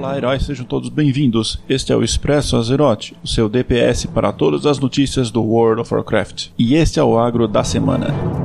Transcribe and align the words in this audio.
Olá, 0.00 0.16
heróis, 0.16 0.46
sejam 0.46 0.64
todos 0.64 0.88
bem-vindos. 0.88 1.60
Este 1.68 1.92
é 1.92 1.96
o 1.96 2.02
Expresso 2.02 2.56
Azeroth, 2.56 3.12
o 3.22 3.28
seu 3.28 3.50
DPS 3.50 4.06
para 4.06 4.32
todas 4.32 4.64
as 4.64 4.78
notícias 4.78 5.30
do 5.30 5.42
World 5.42 5.82
of 5.82 5.92
Warcraft. 5.92 6.46
E 6.58 6.74
este 6.74 6.98
é 6.98 7.04
o 7.04 7.18
agro 7.18 7.46
da 7.46 7.62
semana. 7.62 8.39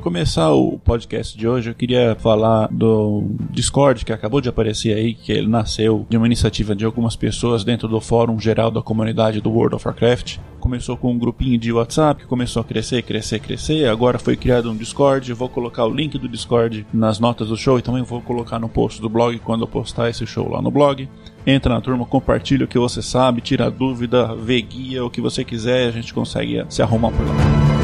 Começar 0.00 0.50
o 0.50 0.78
podcast 0.78 1.36
de 1.36 1.46
hoje, 1.46 1.70
eu 1.70 1.74
queria 1.74 2.16
falar 2.18 2.68
do 2.68 3.24
Discord 3.50 4.04
que 4.04 4.12
acabou 4.12 4.40
de 4.40 4.48
aparecer 4.48 4.94
aí, 4.96 5.14
que 5.14 5.30
ele 5.30 5.46
nasceu 5.46 6.06
de 6.08 6.16
uma 6.16 6.26
iniciativa 6.26 6.74
de 6.74 6.84
algumas 6.84 7.14
pessoas 7.14 7.62
dentro 7.62 7.86
do 7.86 8.00
fórum 8.00 8.40
geral 8.40 8.70
da 8.70 8.82
comunidade 8.82 9.40
do 9.40 9.50
World 9.50 9.76
of 9.76 9.86
Warcraft. 9.86 10.38
Começou 10.58 10.96
com 10.96 11.12
um 11.12 11.18
grupinho 11.18 11.58
de 11.58 11.72
WhatsApp 11.72 12.22
que 12.22 12.28
começou 12.28 12.62
a 12.62 12.64
crescer, 12.64 13.02
crescer, 13.02 13.38
crescer. 13.40 13.88
Agora 13.88 14.18
foi 14.18 14.36
criado 14.36 14.70
um 14.70 14.76
Discord. 14.76 15.30
Eu 15.30 15.36
vou 15.36 15.48
colocar 15.48 15.84
o 15.84 15.94
link 15.94 16.18
do 16.18 16.28
Discord 16.28 16.86
nas 16.92 17.18
notas 17.18 17.48
do 17.48 17.56
show 17.56 17.78
e 17.78 17.82
também 17.82 18.02
vou 18.02 18.20
colocar 18.20 18.58
no 18.58 18.68
post 18.68 19.00
do 19.00 19.08
blog 19.08 19.38
quando 19.40 19.62
eu 19.62 19.68
postar 19.68 20.08
esse 20.08 20.26
show 20.26 20.48
lá 20.50 20.60
no 20.62 20.70
blog. 20.70 21.08
Entra 21.46 21.74
na 21.74 21.80
turma, 21.80 22.04
compartilha 22.04 22.64
o 22.64 22.68
que 22.68 22.78
você 22.78 23.02
sabe, 23.02 23.40
tira 23.40 23.70
dúvida, 23.70 24.34
vê 24.34 24.60
guia, 24.60 25.04
o 25.04 25.10
que 25.10 25.20
você 25.20 25.44
quiser, 25.44 25.88
a 25.88 25.90
gente 25.90 26.12
consegue 26.12 26.64
se 26.68 26.82
arrumar 26.82 27.10
por 27.10 27.26
lá. 27.26 27.79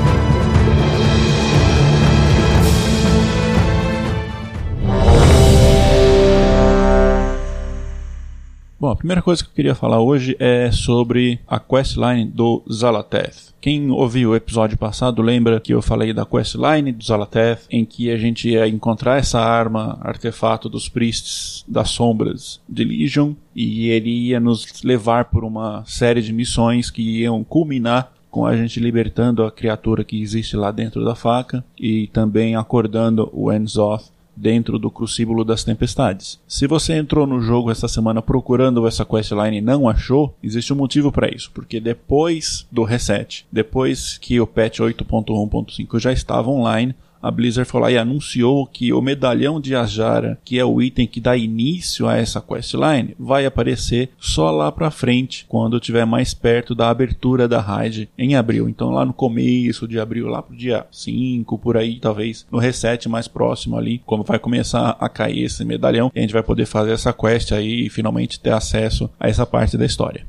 Bom, 8.87 8.93
a 8.93 8.97
primeira 8.97 9.21
coisa 9.21 9.43
que 9.43 9.51
eu 9.51 9.55
queria 9.55 9.75
falar 9.75 10.01
hoje 10.01 10.37
é 10.39 10.71
sobre 10.71 11.41
a 11.45 11.59
questline 11.59 12.25
do 12.25 12.63
Zalateth. 12.73 13.53
Quem 13.61 13.91
ouviu 13.91 14.31
o 14.31 14.37
episódio 14.37 14.79
passado 14.79 15.21
lembra 15.23 15.59
que 15.59 15.75
eu 15.75 15.83
falei 15.83 16.13
da 16.13 16.25
questline 16.25 16.93
do 16.93 17.03
Zalateth, 17.03 17.63
em 17.69 17.85
que 17.85 18.13
a 18.13 18.17
gente 18.17 18.49
ia 18.49 18.69
encontrar 18.69 19.19
essa 19.19 19.41
arma, 19.41 19.99
artefato 20.03 20.69
dos 20.69 20.89
priests 20.89 21.65
das 21.67 21.91
sombras 21.91 22.61
de 22.69 22.85
Legion, 22.85 23.33
e 23.57 23.89
ele 23.89 24.29
ia 24.29 24.39
nos 24.39 24.85
levar 24.85 25.25
por 25.25 25.43
uma 25.43 25.83
série 25.85 26.23
de 26.23 26.33
missões 26.33 26.89
que 26.89 27.03
iam 27.03 27.43
culminar 27.43 28.13
com 28.31 28.47
a 28.47 28.57
gente 28.57 28.79
libertando 28.79 29.43
a 29.43 29.51
criatura 29.51 30.05
que 30.05 30.23
existe 30.23 30.57
lá 30.57 30.71
dentro 30.71 31.05
da 31.05 31.17
faca 31.17 31.65
e 31.77 32.07
também 32.13 32.55
acordando 32.55 33.29
o 33.33 33.53
Enzoth 33.53 34.15
dentro 34.37 34.79
do 34.79 34.91
Crucíbulo 34.91 35.45
das 35.45 35.65
Tempestades. 35.65 36.39
Se 36.47 36.67
você 36.67 36.95
entrou 36.95 37.27
no 37.27 37.41
jogo 37.41 37.71
essa 37.71 37.89
semana 37.89 38.21
procurando 38.21 38.87
essa 38.87 39.05
questline 39.05 39.59
e 39.59 39.63
não 39.63 39.89
achou, 39.89 40.37
existe 40.43 40.73
um 40.73 40.77
motivo 40.77 41.11
para 41.11 41.35
isso, 41.35 41.51
porque 41.55 41.81
depois 41.81 42.67
do 42.71 42.85
reset, 42.85 43.47
depois 43.51 44.19
que 44.19 44.39
o 44.41 44.47
patch 44.47 44.81
8.1.5 44.81 45.99
já 45.99 46.13
estava 46.13 46.51
online, 46.51 46.95
a 47.27 47.31
Blizzard 47.31 47.71
lá 47.75 47.91
e 47.91 47.99
anunciou 47.99 48.67
que 48.67 48.93
o 48.93 49.01
medalhão 49.03 49.61
de 49.61 49.75
Ajara, 49.75 50.39
que 50.45 50.59
é 50.59 50.65
o 50.65 50.81
item 50.81 51.07
que 51.07 51.21
dá 51.21 51.37
início 51.37 52.07
a 52.07 52.17
essa 52.17 52.41
questline, 52.41 53.15
vai 53.19 53.45
aparecer 53.45 54.11
só 54.19 54.51
lá 54.51 54.71
pra 54.71 54.91
frente, 54.91 55.45
quando 55.49 55.77
estiver 55.77 56.05
mais 56.05 56.33
perto 56.33 56.75
da 56.75 56.89
abertura 56.89 57.49
da 57.49 57.61
raid 57.61 58.09
em 58.17 58.37
abril. 58.37 58.69
Então 58.69 58.91
lá 58.91 59.05
no 59.05 59.13
começo 59.13 59.89
de 59.89 59.99
abril, 59.99 60.29
lá 60.29 60.41
pro 60.41 60.57
dia 60.57 60.87
5, 60.91 61.59
por 61.59 61.77
aí, 61.77 61.99
talvez 61.99 62.47
no 62.51 62.59
reset 62.59 63.09
mais 63.09 63.27
próximo 63.27 63.77
ali, 63.77 64.01
como 64.07 64.23
vai 64.23 64.39
começar 64.39 64.97
a 65.01 65.09
cair 65.09 65.45
esse 65.45 65.65
medalhão, 65.65 66.13
a 66.15 66.21
gente 66.21 66.33
vai 66.33 66.43
poder 66.43 66.67
fazer 66.67 66.93
essa 66.93 67.13
quest 67.13 67.53
aí 67.53 67.87
e 67.87 67.91
finalmente 67.91 68.39
ter 68.39 68.53
acesso 68.53 69.11
a 69.19 69.29
essa 69.29 69.45
parte 69.45 69.77
da 69.77 69.85
história 69.85 70.27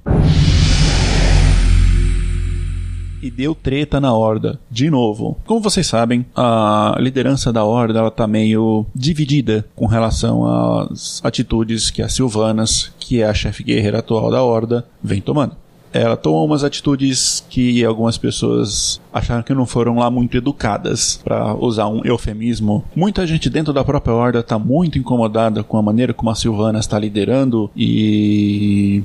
e 3.21 3.31
deu 3.31 3.55
treta 3.55 3.99
na 3.99 4.13
Horda, 4.13 4.59
de 4.69 4.89
novo. 4.89 5.37
Como 5.45 5.61
vocês 5.61 5.87
sabem, 5.87 6.25
a 6.35 6.95
liderança 6.99 7.51
da 7.51 7.63
Horda 7.63 7.99
ela 7.99 8.11
tá 8.11 8.27
meio 8.27 8.85
dividida 8.93 9.65
com 9.75 9.85
relação 9.85 10.45
às 10.45 11.21
atitudes 11.23 11.89
que 11.89 12.01
a 12.01 12.09
Sylvanas, 12.09 12.91
que 12.99 13.21
é 13.21 13.27
a 13.27 13.33
chefe 13.33 13.63
guerreira 13.63 13.99
atual 13.99 14.31
da 14.31 14.43
Horda, 14.43 14.85
vem 15.03 15.21
tomando 15.21 15.55
ela 15.93 16.17
tomou 16.17 16.45
umas 16.45 16.63
atitudes 16.63 17.43
que 17.49 17.83
algumas 17.83 18.17
pessoas 18.17 19.01
acharam 19.11 19.41
que 19.41 19.53
não 19.53 19.65
foram 19.65 19.97
lá 19.97 20.11
muito 20.11 20.37
educadas, 20.37 21.19
para 21.23 21.55
usar 21.55 21.87
um 21.87 22.01
eufemismo. 22.03 22.83
Muita 22.95 23.25
gente 23.25 23.49
dentro 23.49 23.73
da 23.73 23.83
própria 23.83 24.13
Horda 24.13 24.39
está 24.39 24.59
muito 24.59 24.99
incomodada 24.99 25.63
com 25.63 25.77
a 25.77 25.81
maneira 25.81 26.13
como 26.13 26.29
a 26.29 26.35
Silvana 26.35 26.79
está 26.79 26.99
liderando 26.99 27.69
e 27.75 29.03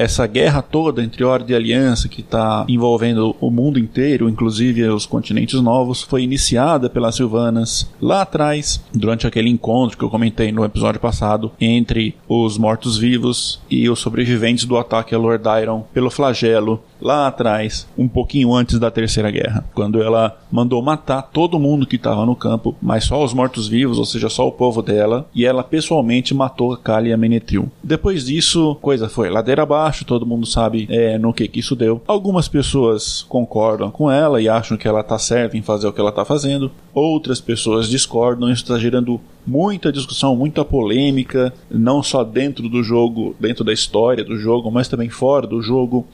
essa 0.00 0.26
guerra 0.26 0.62
toda 0.62 1.04
entre 1.04 1.22
Horda 1.22 1.52
e 1.52 1.54
Aliança 1.54 2.08
que 2.08 2.22
está 2.22 2.64
envolvendo 2.66 3.36
o 3.38 3.50
mundo 3.50 3.78
inteiro, 3.78 4.30
inclusive 4.30 4.82
os 4.88 5.04
continentes 5.04 5.60
novos, 5.60 6.00
foi 6.00 6.22
iniciada 6.22 6.88
pelas 6.88 7.16
Silvanas 7.16 7.86
lá 8.00 8.22
atrás, 8.22 8.82
durante 8.94 9.26
aquele 9.26 9.50
encontro 9.50 9.98
que 9.98 10.04
eu 10.04 10.08
comentei 10.08 10.50
no 10.50 10.64
episódio 10.64 10.98
passado, 10.98 11.52
entre 11.60 12.16
os 12.26 12.56
mortos-vivos 12.56 13.60
e 13.70 13.90
os 13.90 13.98
sobreviventes 13.98 14.64
do 14.64 14.78
ataque 14.78 15.14
a 15.14 15.18
Lord 15.18 15.44
Iron 15.60 15.84
pelo 15.92 16.10
flagelo 16.10 16.82
lá 17.00 17.26
atrás, 17.26 17.86
um 17.96 18.08
pouquinho 18.08 18.54
antes 18.54 18.78
da 18.78 18.90
Terceira 18.90 19.30
Guerra, 19.30 19.64
quando 19.74 20.02
ela 20.02 20.38
mandou 20.50 20.82
matar 20.82 21.22
todo 21.22 21.58
mundo 21.58 21.86
que 21.86 21.96
estava 21.96 22.26
no 22.26 22.36
campo, 22.36 22.74
mas 22.80 23.04
só 23.04 23.22
os 23.22 23.32
mortos-vivos, 23.32 23.98
ou 23.98 24.04
seja, 24.04 24.28
só 24.28 24.46
o 24.46 24.52
povo 24.52 24.82
dela, 24.82 25.26
e 25.34 25.44
ela 25.44 25.62
pessoalmente 25.62 26.34
matou 26.34 26.76
Kali 26.76 27.10
e 27.10 27.12
a 27.12 27.16
Menetril. 27.16 27.70
Depois 27.82 28.26
disso, 28.26 28.76
coisa 28.80 29.08
foi 29.08 29.30
ladeira 29.30 29.62
abaixo, 29.62 30.04
todo 30.04 30.26
mundo 30.26 30.46
sabe 30.46 30.86
é, 30.90 31.18
no 31.18 31.32
que, 31.32 31.48
que 31.48 31.60
isso 31.60 31.76
deu. 31.76 32.02
Algumas 32.06 32.48
pessoas 32.48 33.22
concordam 33.28 33.90
com 33.90 34.10
ela 34.10 34.40
e 34.40 34.48
acham 34.48 34.76
que 34.76 34.88
ela 34.88 35.00
está 35.00 35.18
certa 35.18 35.56
em 35.56 35.62
fazer 35.62 35.86
o 35.86 35.92
que 35.92 36.00
ela 36.00 36.10
está 36.10 36.24
fazendo, 36.24 36.70
outras 36.94 37.40
pessoas 37.40 37.88
discordam, 37.88 38.50
isso 38.50 38.62
está 38.62 38.78
gerando 38.78 39.20
muita 39.46 39.92
discussão, 39.92 40.36
muita 40.36 40.64
polêmica, 40.64 41.52
não 41.70 42.02
só 42.02 42.22
dentro 42.22 42.68
do 42.68 42.82
jogo, 42.82 43.34
dentro 43.38 43.64
da 43.64 43.72
história 43.72 44.24
do 44.24 44.36
jogo, 44.36 44.70
mas 44.70 44.88
também 44.88 45.08
fora 45.08 45.46
do 45.46 45.62
jogo 45.62 46.06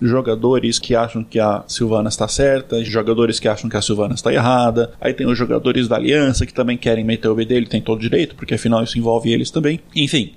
jogadores 0.00 0.78
que 0.78 0.94
acham 0.94 1.24
que 1.24 1.38
a 1.38 1.64
Silvana 1.66 2.08
está 2.08 2.28
certa, 2.28 2.84
jogadores 2.84 3.40
que 3.40 3.48
acham 3.48 3.68
que 3.68 3.76
a 3.76 3.82
Silvana 3.82 4.14
está 4.14 4.32
errada. 4.32 4.92
Aí 5.00 5.12
tem 5.12 5.26
os 5.26 5.38
jogadores 5.38 5.88
da 5.88 5.96
Aliança 5.96 6.46
que 6.46 6.54
também 6.54 6.76
querem 6.76 7.04
meter 7.04 7.28
o 7.28 7.34
B 7.34 7.44
dele, 7.44 7.66
tem 7.66 7.80
todo 7.80 8.00
direito, 8.00 8.34
porque 8.34 8.54
afinal 8.54 8.82
isso 8.82 8.98
envolve 8.98 9.32
eles 9.32 9.50
também. 9.50 9.80
Enfim, 9.94 10.32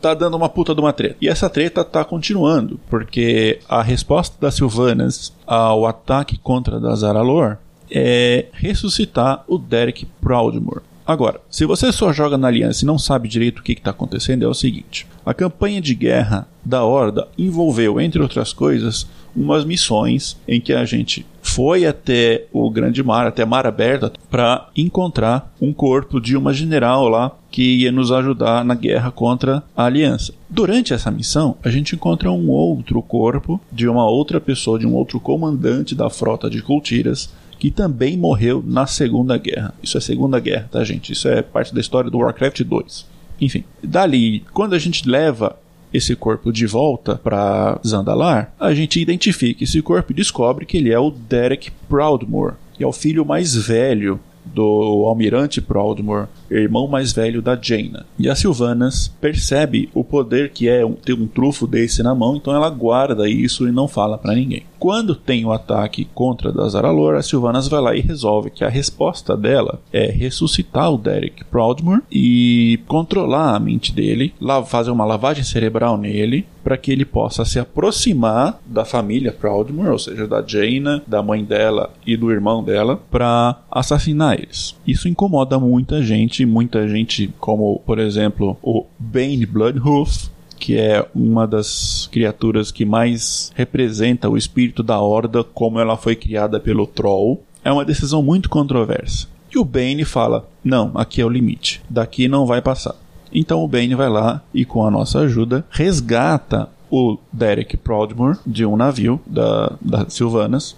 tá 0.00 0.14
dando 0.14 0.36
uma 0.36 0.48
puta 0.48 0.74
de 0.74 0.80
uma 0.80 0.92
treta. 0.92 1.16
E 1.20 1.28
essa 1.28 1.48
treta 1.48 1.84
tá 1.84 2.04
continuando, 2.04 2.78
porque 2.90 3.58
a 3.68 3.82
resposta 3.82 4.36
das 4.40 4.54
Silvanas 4.54 5.32
ao 5.46 5.86
ataque 5.86 6.38
contra 6.38 6.78
da 6.78 6.94
Zaralor 6.94 7.56
é 7.90 8.46
ressuscitar 8.52 9.44
o 9.46 9.56
Derek 9.56 10.06
Proudmore. 10.20 10.82
Agora, 11.06 11.40
se 11.50 11.66
você 11.66 11.92
só 11.92 12.12
joga 12.12 12.38
na 12.38 12.48
Aliança 12.48 12.82
e 12.82 12.86
não 12.86 12.98
sabe 12.98 13.28
direito 13.28 13.58
o 13.58 13.62
que 13.62 13.72
está 13.72 13.90
acontecendo, 13.90 14.42
é 14.42 14.48
o 14.48 14.54
seguinte: 14.54 15.06
a 15.24 15.34
campanha 15.34 15.80
de 15.80 15.94
guerra 15.94 16.48
da 16.64 16.82
Horda 16.82 17.28
envolveu, 17.36 18.00
entre 18.00 18.22
outras 18.22 18.54
coisas, 18.54 19.06
umas 19.36 19.64
missões 19.64 20.36
em 20.48 20.60
que 20.60 20.72
a 20.72 20.84
gente 20.86 21.26
foi 21.42 21.84
até 21.84 22.46
o 22.52 22.70
Grande 22.70 23.02
Mar, 23.02 23.26
até 23.26 23.44
Mar 23.44 23.66
Aberta, 23.66 24.10
para 24.30 24.68
encontrar 24.74 25.52
um 25.60 25.74
corpo 25.74 26.18
de 26.18 26.36
uma 26.36 26.54
general 26.54 27.06
lá 27.08 27.32
que 27.50 27.62
ia 27.62 27.92
nos 27.92 28.10
ajudar 28.10 28.64
na 28.64 28.74
guerra 28.74 29.10
contra 29.10 29.62
a 29.76 29.84
Aliança. 29.84 30.32
Durante 30.48 30.94
essa 30.94 31.10
missão, 31.10 31.56
a 31.62 31.68
gente 31.68 31.94
encontra 31.94 32.32
um 32.32 32.48
outro 32.48 33.02
corpo 33.02 33.60
de 33.70 33.86
uma 33.86 34.08
outra 34.08 34.40
pessoa, 34.40 34.78
de 34.78 34.86
um 34.86 34.94
outro 34.94 35.20
comandante 35.20 35.94
da 35.94 36.08
frota 36.08 36.48
de 36.48 36.62
cultiras 36.62 37.30
que 37.64 37.70
também 37.70 38.14
morreu 38.14 38.62
na 38.62 38.86
Segunda 38.86 39.38
Guerra. 39.38 39.72
Isso 39.82 39.96
é 39.96 40.00
Segunda 40.02 40.38
Guerra, 40.38 40.68
tá, 40.70 40.84
gente? 40.84 41.14
Isso 41.14 41.26
é 41.26 41.40
parte 41.40 41.74
da 41.74 41.80
história 41.80 42.10
do 42.10 42.18
Warcraft 42.18 42.60
2. 42.60 43.06
Enfim, 43.40 43.64
dali, 43.82 44.44
quando 44.52 44.74
a 44.74 44.78
gente 44.78 45.08
leva 45.08 45.58
esse 45.90 46.14
corpo 46.14 46.52
de 46.52 46.66
volta 46.66 47.16
para 47.16 47.80
Zandalar, 47.82 48.52
a 48.60 48.74
gente 48.74 49.00
identifica 49.00 49.64
esse 49.64 49.80
corpo 49.80 50.12
e 50.12 50.14
descobre 50.14 50.66
que 50.66 50.76
ele 50.76 50.92
é 50.92 50.98
o 50.98 51.10
Derek 51.10 51.70
Proudmore, 51.88 52.56
que 52.74 52.84
é 52.84 52.86
o 52.86 52.92
filho 52.92 53.24
mais 53.24 53.56
velho 53.56 54.20
do 54.44 55.06
almirante 55.06 55.62
Proudmore, 55.62 56.28
irmão 56.50 56.86
mais 56.86 57.12
velho 57.12 57.42
da 57.42 57.58
Jaina. 57.60 58.06
E 58.18 58.28
a 58.28 58.34
Sylvanas 58.34 59.08
percebe 59.20 59.88
o 59.94 60.04
poder 60.04 60.50
que 60.50 60.68
é 60.68 60.84
ter 61.04 61.14
um 61.14 61.26
trufo 61.26 61.66
desse 61.66 62.02
na 62.02 62.14
mão, 62.14 62.36
então 62.36 62.54
ela 62.54 62.70
guarda 62.70 63.28
isso 63.28 63.66
e 63.66 63.72
não 63.72 63.88
fala 63.88 64.18
para 64.18 64.34
ninguém. 64.34 64.64
Quando 64.78 65.14
tem 65.14 65.44
o 65.46 65.52
ataque 65.52 66.06
contra 66.14 66.52
Dazaralor, 66.52 67.14
a 67.14 67.22
Sylvanas 67.22 67.68
vai 67.68 67.80
lá 67.80 67.96
e 67.96 68.00
resolve 68.00 68.50
que 68.50 68.64
a 68.64 68.68
resposta 68.68 69.36
dela 69.36 69.80
é 69.92 70.10
ressuscitar 70.10 70.92
o 70.92 70.98
Derek 70.98 71.44
Proudmore 71.44 72.02
e 72.12 72.80
controlar 72.86 73.54
a 73.54 73.60
mente 73.60 73.94
dele, 73.94 74.34
fazer 74.66 74.90
uma 74.90 75.06
lavagem 75.06 75.42
cerebral 75.42 75.96
nele 75.96 76.46
para 76.62 76.78
que 76.78 76.90
ele 76.90 77.04
possa 77.04 77.44
se 77.44 77.58
aproximar 77.58 78.58
da 78.64 78.86
família 78.86 79.30
Proudmore, 79.30 79.90
ou 79.90 79.98
seja, 79.98 80.26
da 80.26 80.42
Jaina, 80.42 81.02
da 81.06 81.22
mãe 81.22 81.44
dela 81.44 81.92
e 82.06 82.16
do 82.16 82.30
irmão 82.30 82.64
dela, 82.64 82.98
para 83.10 83.58
assassinar 83.70 84.34
eles. 84.34 84.74
Isso 84.86 85.06
incomoda 85.06 85.58
muita 85.58 86.02
gente, 86.02 86.33
muita 86.46 86.88
gente, 86.88 87.30
como 87.38 87.80
por 87.84 87.98
exemplo 87.98 88.56
o 88.62 88.86
Bane 88.98 89.44
Bloodhoof, 89.44 90.30
que 90.58 90.78
é 90.78 91.06
uma 91.14 91.46
das 91.46 92.08
criaturas 92.10 92.70
que 92.70 92.86
mais 92.86 93.52
representa 93.54 94.30
o 94.30 94.36
espírito 94.36 94.82
da 94.82 94.98
Horda 94.98 95.44
como 95.44 95.78
ela 95.78 95.96
foi 95.96 96.16
criada 96.16 96.58
pelo 96.58 96.86
Troll. 96.86 97.42
É 97.62 97.70
uma 97.70 97.84
decisão 97.84 98.22
muito 98.22 98.48
controversa. 98.48 99.28
E 99.54 99.58
o 99.58 99.64
Bane 99.64 100.04
fala: 100.04 100.48
não, 100.64 100.92
aqui 100.94 101.20
é 101.20 101.24
o 101.24 101.28
limite, 101.28 101.82
daqui 101.88 102.26
não 102.28 102.46
vai 102.46 102.62
passar. 102.62 102.96
Então 103.32 103.62
o 103.62 103.68
Bane 103.68 103.94
vai 103.94 104.08
lá 104.08 104.42
e, 104.54 104.64
com 104.64 104.86
a 104.86 104.90
nossa 104.90 105.20
ajuda, 105.20 105.64
resgata 105.70 106.68
o 106.90 107.18
Derek 107.32 107.76
Proudmore 107.76 108.38
de 108.46 108.64
um 108.64 108.76
navio 108.76 109.20
da, 109.26 109.72
da 109.80 110.08
Sylvanas 110.08 110.76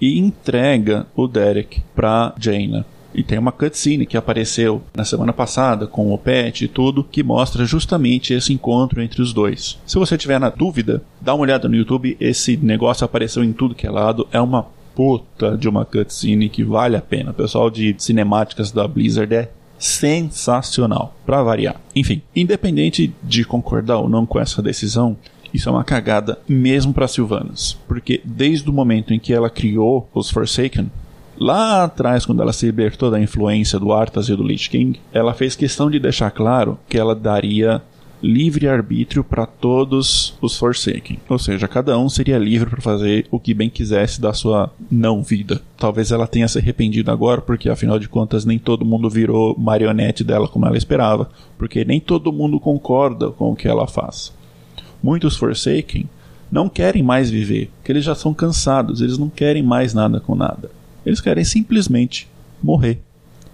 e 0.00 0.18
entrega 0.18 1.06
o 1.14 1.28
Derek 1.28 1.80
para 1.94 2.34
Jaina. 2.36 2.84
E 3.14 3.22
tem 3.22 3.38
uma 3.38 3.52
cutscene 3.52 4.06
que 4.06 4.16
apareceu 4.16 4.82
na 4.94 5.04
semana 5.04 5.32
passada 5.32 5.86
com 5.86 6.12
o 6.12 6.18
Pet 6.18 6.64
e 6.64 6.68
tudo, 6.68 7.04
que 7.04 7.22
mostra 7.22 7.64
justamente 7.64 8.32
esse 8.32 8.52
encontro 8.52 9.02
entre 9.02 9.20
os 9.20 9.32
dois. 9.32 9.78
Se 9.86 9.98
você 9.98 10.16
tiver 10.16 10.40
na 10.40 10.48
dúvida, 10.48 11.02
dá 11.20 11.34
uma 11.34 11.42
olhada 11.42 11.68
no 11.68 11.76
YouTube, 11.76 12.16
esse 12.20 12.56
negócio 12.56 13.04
apareceu 13.04 13.44
em 13.44 13.52
tudo 13.52 13.74
que 13.74 13.86
é 13.86 13.90
lado, 13.90 14.26
é 14.32 14.40
uma 14.40 14.66
puta 14.94 15.56
de 15.56 15.68
uma 15.68 15.84
cutscene 15.84 16.48
que 16.48 16.64
vale 16.64 16.96
a 16.96 17.00
pena. 17.00 17.30
O 17.30 17.34
pessoal 17.34 17.70
de 17.70 17.94
cinemáticas 17.98 18.70
da 18.70 18.86
Blizzard 18.86 19.34
é 19.34 19.50
sensacional, 19.78 21.14
para 21.26 21.42
variar. 21.42 21.80
Enfim, 21.94 22.22
independente 22.36 23.12
de 23.22 23.44
concordar 23.44 23.98
ou 23.98 24.08
não 24.08 24.24
com 24.24 24.38
essa 24.38 24.62
decisão, 24.62 25.16
isso 25.52 25.68
é 25.68 25.72
uma 25.72 25.84
cagada 25.84 26.38
mesmo 26.48 26.94
para 26.94 27.08
Sylvanas, 27.08 27.76
porque 27.86 28.20
desde 28.24 28.70
o 28.70 28.72
momento 28.72 29.12
em 29.12 29.18
que 29.18 29.32
ela 29.32 29.50
criou 29.50 30.08
os 30.14 30.30
Forsaken, 30.30 30.90
lá 31.38 31.84
atrás, 31.84 32.24
quando 32.26 32.42
ela 32.42 32.52
se 32.52 32.66
libertou 32.66 33.10
da 33.10 33.20
influência 33.20 33.78
do 33.78 33.92
Arthas 33.92 34.28
e 34.28 34.36
do 34.36 34.42
Lich 34.42 34.70
King, 34.70 35.00
ela 35.12 35.34
fez 35.34 35.54
questão 35.54 35.90
de 35.90 35.98
deixar 35.98 36.30
claro 36.30 36.78
que 36.88 36.98
ela 36.98 37.14
daria 37.14 37.82
livre 38.22 38.68
arbítrio 38.68 39.24
para 39.24 39.44
todos 39.44 40.38
os 40.40 40.56
Forsaken. 40.56 41.18
Ou 41.28 41.38
seja, 41.38 41.66
cada 41.66 41.98
um 41.98 42.08
seria 42.08 42.38
livre 42.38 42.70
para 42.70 42.80
fazer 42.80 43.26
o 43.30 43.40
que 43.40 43.52
bem 43.52 43.68
quisesse 43.68 44.20
da 44.20 44.32
sua 44.32 44.70
não 44.90 45.22
vida. 45.22 45.60
Talvez 45.76 46.12
ela 46.12 46.26
tenha 46.26 46.46
se 46.46 46.58
arrependido 46.58 47.10
agora, 47.10 47.40
porque 47.40 47.68
afinal 47.68 47.98
de 47.98 48.08
contas 48.08 48.44
nem 48.44 48.58
todo 48.58 48.84
mundo 48.84 49.10
virou 49.10 49.58
marionete 49.58 50.22
dela 50.22 50.46
como 50.46 50.66
ela 50.66 50.78
esperava, 50.78 51.28
porque 51.58 51.84
nem 51.84 51.98
todo 51.98 52.32
mundo 52.32 52.60
concorda 52.60 53.30
com 53.30 53.50
o 53.50 53.56
que 53.56 53.66
ela 53.66 53.88
faz. 53.88 54.32
Muitos 55.02 55.36
Forsaken 55.36 56.08
não 56.50 56.68
querem 56.68 57.02
mais 57.02 57.28
viver, 57.28 57.70
porque 57.76 57.90
eles 57.90 58.04
já 58.04 58.14
são 58.14 58.32
cansados, 58.32 59.00
eles 59.00 59.18
não 59.18 59.28
querem 59.28 59.62
mais 59.62 59.92
nada 59.92 60.20
com 60.20 60.36
nada. 60.36 60.70
Eles 61.04 61.20
querem 61.20 61.44
simplesmente 61.44 62.28
morrer. 62.62 63.00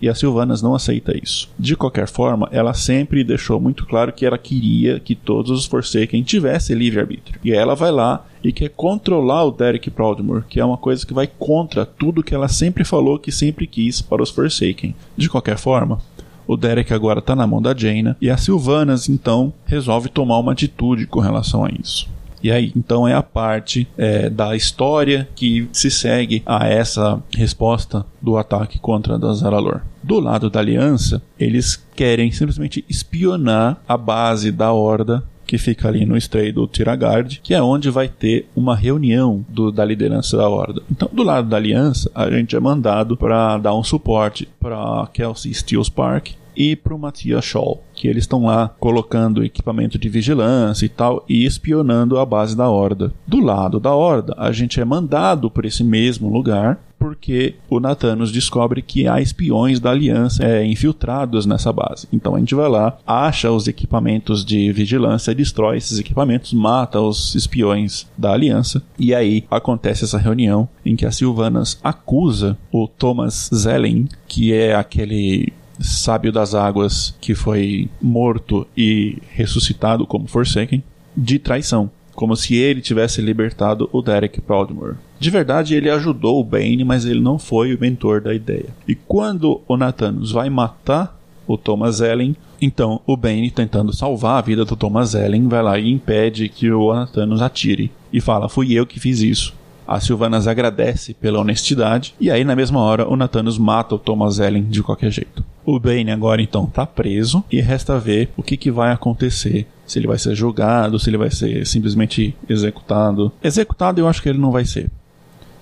E 0.01 0.09
a 0.09 0.15
Sylvanas 0.15 0.63
não 0.63 0.75
aceita 0.75 1.19
isso. 1.21 1.51
De 1.59 1.75
qualquer 1.75 2.07
forma, 2.07 2.49
ela 2.53 2.73
sempre 2.73 3.25
deixou 3.25 3.61
muito 3.61 3.85
claro 3.85 4.13
que 4.13 4.25
ela 4.25 4.39
queria 4.39 5.01
que 5.01 5.15
todos 5.15 5.51
os 5.51 5.67
Forsaken 5.67 6.23
tivessem 6.23 6.77
livre-arbítrio. 6.77 7.41
E 7.43 7.53
ela 7.53 7.75
vai 7.75 7.91
lá 7.91 8.25
e 8.43 8.53
quer 8.53 8.69
controlar 8.69 9.45
o 9.45 9.51
Derek 9.51 9.91
Proudmoore, 9.91 10.45
que 10.49 10.61
é 10.61 10.65
uma 10.65 10.77
coisa 10.77 11.05
que 11.05 11.13
vai 11.13 11.27
contra 11.27 11.85
tudo 11.85 12.23
que 12.23 12.35
ela 12.35 12.47
sempre 12.47 12.85
falou 12.85 13.19
que 13.19 13.33
sempre 13.33 13.67
quis 13.67 14.01
para 14.01 14.23
os 14.23 14.31
Forsaken. 14.31 14.95
De 15.17 15.29
qualquer 15.29 15.59
forma, 15.59 16.01
o 16.47 16.57
Derek 16.57 16.95
agora 16.95 17.19
está 17.19 17.35
na 17.35 17.47
mão 17.47 17.61
da 17.61 17.77
Jaina 17.77 18.17
e 18.21 18.31
a 18.31 18.37
Sylvanas 18.37 19.09
então 19.09 19.53
resolve 19.67 20.09
tomar 20.09 20.39
uma 20.39 20.53
atitude 20.53 21.07
com 21.07 21.19
relação 21.19 21.65
a 21.65 21.71
isso. 21.71 22.09
E 22.43 22.51
aí, 22.51 22.73
então, 22.77 23.07
é 23.07 23.15
a 23.15 23.23
parte 23.23 23.89
é, 23.97 24.31
da 24.31 24.55
história 24.55 25.29
que 25.35 25.69
se 25.73 25.91
segue 25.91 26.43
a 26.47 26.67
essa 26.67 27.23
resposta 27.35 28.05
do 28.21 28.37
ataque 28.37 28.79
contra 28.79 29.17
a 29.17 29.35
Zaralor. 29.35 29.83
Do 30.03 30.21
lado 30.21 30.49
da 30.49 30.61
Aliança, 30.61 31.23
eles 31.39 31.77
querem 31.95 32.31
simplesmente 32.31 32.85
espionar 32.89 33.83
a 33.87 33.97
base 33.97 34.53
da 34.53 34.73
Horda 34.73 35.25
que 35.49 35.57
fica 35.57 35.89
ali 35.89 36.05
no 36.05 36.15
estreio 36.15 36.53
do 36.53 36.67
Tiragard, 36.67 37.41
que 37.43 37.55
é 37.55 37.63
onde 37.63 37.89
vai 37.89 38.07
ter 38.07 38.47
uma 38.55 38.77
reunião 38.77 39.45
do, 39.49 39.73
da 39.73 39.83
liderança 39.83 40.37
da 40.37 40.47
Horda. 40.47 40.83
Então, 40.91 41.09
do 41.11 41.23
lado 41.23 41.49
da 41.49 41.57
Aliança, 41.57 42.11
a 42.15 42.31
gente 42.31 42.55
é 42.55 42.61
mandado 42.61 43.17
para 43.17 43.57
dar 43.57 43.75
um 43.75 43.83
suporte 43.83 44.47
para 44.61 45.09
Kelsey 45.11 45.55
Steels 45.55 45.89
Park 45.89 46.33
e 46.59 46.75
para 46.75 46.93
o 46.93 46.99
Matthias 46.99 47.45
Scholl, 47.45 47.85
que 47.95 48.09
eles 48.09 48.25
estão 48.25 48.47
lá 48.47 48.75
colocando 48.81 49.45
equipamento 49.45 49.97
de 49.97 50.09
vigilância 50.09 50.85
e 50.85 50.89
tal 50.89 51.25
e 51.29 51.45
espionando 51.45 52.19
a 52.19 52.27
base 52.27 52.57
da 52.57 52.69
Horda. 52.69 53.15
Do 53.25 53.41
lado 53.41 53.79
da 53.79 53.95
Horda, 53.95 54.35
a 54.37 54.51
gente 54.51 54.81
é 54.81 54.85
mandado 54.85 55.49
por 55.49 55.65
esse 55.65 55.85
mesmo 55.85 56.29
lugar 56.29 56.81
porque 56.99 57.55
o 57.71 57.79
Nathanos 57.79 58.33
descobre 58.33 58.83
que 58.83 59.07
há 59.07 59.21
espiões 59.21 59.79
da 59.79 59.91
Aliança 59.91 60.45
é, 60.45 60.67
infiltrados 60.67 61.47
nessa 61.47 61.73
base. 61.73 62.09
Então 62.13 62.35
a 62.35 62.41
gente 62.41 62.57
vai 62.57 62.69
lá, 62.69 62.99
acha 63.07 63.53
os 63.53 63.69
equipamentos 63.69 64.45
de 64.45 64.73
vigilância, 64.73 65.33
destrói 65.33 65.77
esses 65.77 66.01
equipamentos, 66.01 66.53
mata 66.53 67.01
os 67.01 67.37
espiões 67.37 68.07
da 68.17 68.33
Aliança. 68.33 68.83
E 68.99 69.15
aí 69.15 69.45
acontece 69.49 70.03
essa 70.03 70.19
reunião 70.19 70.69
em 70.85 70.97
que 70.97 71.07
a 71.07 71.13
Sylvanas 71.13 71.79
acusa 71.85 72.59
o 72.73 72.89
Thomas 72.89 73.49
Zellen, 73.55 74.09
que 74.27 74.53
é 74.53 74.75
aquele 74.75 75.53
sábio 75.81 76.33
das 76.33 76.55
águas 76.55 77.15
que 77.21 77.35
foi 77.35 77.89
morto 78.01 78.67
e 78.77 79.19
ressuscitado 79.31 80.07
como 80.07 80.27
Forsaken, 80.27 80.83
de 81.17 81.39
traição, 81.39 81.91
como 82.15 82.37
se 82.37 82.57
ele 82.57 82.81
tivesse 82.81 83.21
libertado 83.21 83.89
o 83.93 84.03
Derek 84.03 84.41
Proudmoore. 84.41 84.97
De 85.19 85.31
verdade, 85.31 85.75
ele 85.75 85.91
ajudou 85.91 86.41
o 86.41 86.45
Bane, 86.45 86.85
mas 86.85 87.05
ele 87.05 87.21
não 87.21 87.39
foi 87.39 87.75
o 87.75 87.81
mentor 87.81 88.21
da 88.21 88.35
ideia. 88.35 88.71
E 88.87 88.95
quando 88.95 89.61
o 89.67 89.77
Nathanos 89.77 90.33
vai 90.33 90.49
matar 90.49 91.19
o 91.47 91.57
Thomas 91.57 92.01
Ellen, 92.01 92.37
então 92.61 93.01
o 93.07 93.17
Bane, 93.17 93.51
tentando 93.51 93.93
salvar 93.93 94.39
a 94.39 94.43
vida 94.43 94.65
do 94.65 94.77
Thomas 94.77 95.15
Ellen, 95.15 95.49
vai 95.49 95.63
lá 95.63 95.79
e 95.79 95.91
impede 95.91 96.49
que 96.49 96.71
o 96.71 96.93
Nathanos 96.93 97.41
atire. 97.41 97.91
E 98.13 98.21
fala: 98.21 98.49
Fui 98.49 98.73
eu 98.73 98.87
que 98.87 99.01
fiz 99.01 99.21
isso. 99.21 99.55
A 99.87 99.99
Sylvanas 100.01 100.47
agradece 100.47 101.15
pela 101.15 101.41
honestidade, 101.41 102.15
e 102.21 102.31
aí 102.31 102.45
na 102.45 102.55
mesma 102.55 102.79
hora 102.81 103.09
o 103.09 103.17
Nathanos 103.17 103.57
mata 103.57 103.95
o 103.95 103.99
Thomas 103.99 104.39
Ellen 104.39 104.65
de 104.65 104.83
qualquer 104.83 105.11
jeito. 105.11 105.43
O 105.71 105.79
Bane 105.79 106.11
agora 106.11 106.41
então 106.41 106.65
está 106.65 106.87
preso 106.87 107.45
e 107.53 107.61
resta 107.61 107.99
ver 107.99 108.31
o 108.39 108.43
que, 108.43 108.57
que 108.57 108.71
vai 108.71 108.91
acontecer. 108.91 109.67
Se 109.87 109.99
ele 109.99 110.07
vai 110.07 110.17
ser 110.17 110.35
julgado, 110.35 110.99
se 110.99 111.11
ele 111.11 111.19
vai 111.19 111.31
ser 111.31 111.67
simplesmente 111.67 112.35
executado. 112.49 113.31
Executado 113.45 114.01
eu 114.01 114.09
acho 114.09 114.23
que 114.23 114.31
ele 114.31 114.39
não 114.39 114.51
vai 114.51 114.65
ser 114.65 114.91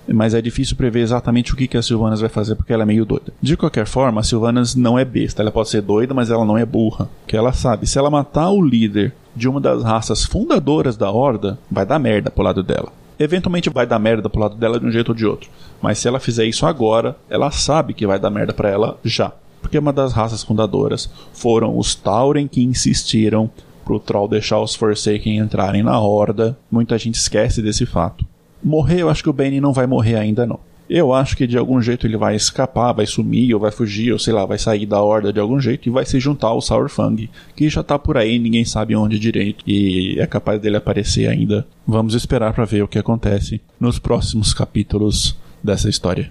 mas 0.08 0.34
é 0.34 0.40
difícil 0.40 0.76
prever 0.76 1.00
exatamente 1.00 1.52
o 1.52 1.56
que, 1.56 1.66
que 1.66 1.76
a 1.76 1.82
Sylvanas 1.82 2.20
vai 2.20 2.28
fazer 2.28 2.54
porque 2.54 2.72
ela 2.72 2.84
é 2.84 2.86
meio 2.86 3.04
doida. 3.04 3.32
De 3.42 3.56
qualquer 3.56 3.86
forma, 3.86 4.20
a 4.20 4.22
Sylvanas 4.22 4.76
não 4.76 4.96
é 4.96 5.04
besta. 5.04 5.42
Ela 5.42 5.50
pode 5.50 5.68
ser 5.68 5.82
doida, 5.82 6.14
mas 6.14 6.30
ela 6.30 6.44
não 6.44 6.56
é 6.56 6.64
burra. 6.64 7.08
Que 7.26 7.36
ela 7.36 7.52
sabe, 7.52 7.88
se 7.88 7.98
ela 7.98 8.08
matar 8.08 8.50
o 8.50 8.64
líder 8.64 9.12
de 9.34 9.48
uma 9.48 9.60
das 9.60 9.82
raças 9.82 10.24
fundadoras 10.24 10.96
da 10.96 11.10
Horda, 11.10 11.58
vai 11.68 11.84
dar 11.84 11.98
merda 11.98 12.30
pro 12.30 12.44
lado 12.44 12.62
dela. 12.62 12.92
Eventualmente 13.18 13.68
vai 13.68 13.84
dar 13.84 13.98
merda 13.98 14.30
pro 14.30 14.40
lado 14.40 14.54
dela 14.54 14.78
de 14.78 14.86
um 14.86 14.92
jeito 14.92 15.08
ou 15.08 15.14
de 15.14 15.26
outro. 15.26 15.50
Mas 15.82 15.98
se 15.98 16.06
ela 16.06 16.20
fizer 16.20 16.44
isso 16.44 16.64
agora, 16.66 17.16
ela 17.28 17.50
sabe 17.50 17.92
que 17.92 18.06
vai 18.06 18.20
dar 18.20 18.30
merda 18.30 18.52
para 18.52 18.70
ela 18.70 18.96
já 19.04 19.32
porque 19.66 19.80
uma 19.80 19.92
das 19.92 20.12
raças 20.12 20.44
fundadoras 20.44 21.10
foram 21.32 21.76
os 21.76 21.92
Tauren 21.92 22.46
que 22.46 22.62
insistiram 22.62 23.50
pro 23.84 23.98
Troll 23.98 24.28
deixar 24.28 24.60
os 24.60 24.76
Forsaken 24.76 25.38
entrarem 25.38 25.82
na 25.82 25.98
Horda. 25.98 26.56
Muita 26.70 26.96
gente 26.96 27.16
esquece 27.16 27.60
desse 27.60 27.84
fato. 27.84 28.24
Morrer, 28.62 29.00
eu 29.00 29.10
acho 29.10 29.24
que 29.24 29.28
o 29.28 29.32
Bane 29.32 29.60
não 29.60 29.72
vai 29.72 29.84
morrer 29.84 30.14
ainda 30.14 30.46
não. 30.46 30.60
Eu 30.88 31.12
acho 31.12 31.36
que 31.36 31.48
de 31.48 31.58
algum 31.58 31.82
jeito 31.82 32.06
ele 32.06 32.16
vai 32.16 32.36
escapar, 32.36 32.92
vai 32.92 33.06
sumir, 33.06 33.52
ou 33.54 33.60
vai 33.60 33.72
fugir, 33.72 34.12
ou 34.12 34.20
sei 34.20 34.32
lá, 34.32 34.46
vai 34.46 34.56
sair 34.56 34.86
da 34.86 35.02
horda 35.02 35.32
de 35.32 35.40
algum 35.40 35.58
jeito 35.58 35.88
e 35.88 35.90
vai 35.90 36.06
se 36.06 36.20
juntar 36.20 36.46
ao 36.46 36.60
Sourfang, 36.60 37.28
que 37.56 37.68
já 37.68 37.82
tá 37.82 37.98
por 37.98 38.16
aí, 38.16 38.38
ninguém 38.38 38.64
sabe 38.64 38.94
onde 38.94 39.18
direito, 39.18 39.64
e 39.66 40.14
é 40.20 40.28
capaz 40.28 40.60
dele 40.60 40.76
aparecer 40.76 41.28
ainda. 41.28 41.66
Vamos 41.84 42.14
esperar 42.14 42.54
para 42.54 42.64
ver 42.64 42.84
o 42.84 42.88
que 42.88 43.00
acontece 43.00 43.60
nos 43.80 43.98
próximos 43.98 44.54
capítulos 44.54 45.36
dessa 45.60 45.88
história. 45.88 46.30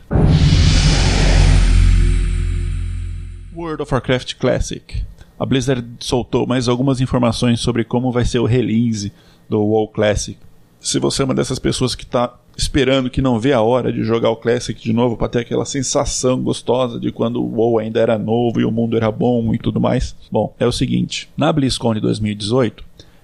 World 3.65 3.81
of 3.81 3.91
Warcraft 3.91 4.35
Classic. 4.35 5.03
A 5.39 5.45
Blizzard 5.45 5.83
soltou 5.99 6.45
mais 6.45 6.67
algumas 6.67 7.01
informações 7.01 7.59
sobre 7.59 7.83
como 7.83 8.11
vai 8.11 8.23
ser 8.23 8.37
o 8.37 8.45
release 8.45 9.11
do 9.49 9.59
WoW 9.59 9.87
Classic. 9.87 10.37
Se 10.79 10.99
você 10.99 11.23
é 11.23 11.25
uma 11.25 11.33
dessas 11.33 11.57
pessoas 11.57 11.95
que 11.95 12.03
está 12.03 12.37
esperando, 12.55 13.09
que 13.09 13.23
não 13.23 13.39
vê 13.39 13.53
a 13.53 13.61
hora 13.61 13.91
de 13.91 14.03
jogar 14.03 14.29
o 14.29 14.35
Classic 14.35 14.79
de 14.79 14.93
novo 14.93 15.17
para 15.17 15.29
ter 15.29 15.39
aquela 15.39 15.65
sensação 15.65 16.41
gostosa 16.43 16.99
de 16.99 17.11
quando 17.11 17.41
o 17.41 17.55
WoW 17.55 17.79
ainda 17.79 17.99
era 17.99 18.19
novo 18.19 18.61
e 18.61 18.65
o 18.65 18.71
mundo 18.71 18.95
era 18.95 19.11
bom 19.11 19.51
e 19.53 19.57
tudo 19.57 19.81
mais. 19.81 20.15
Bom, 20.31 20.53
é 20.59 20.67
o 20.67 20.71
seguinte, 20.71 21.27
na 21.35 21.51
BlizzCon 21.51 21.95
de 21.95 22.01
2018, 22.01 22.83